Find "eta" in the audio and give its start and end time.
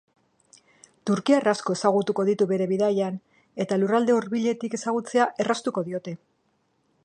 3.65-3.77